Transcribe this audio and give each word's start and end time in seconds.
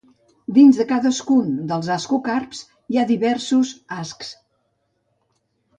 Dins 0.53 0.77
de 0.81 0.85
cadascun 0.91 1.51
dels 1.73 1.89
ascocarps 1.97 2.63
hi 2.95 3.01
ha 3.03 3.07
diversos 3.13 3.77
ascs. 4.01 4.35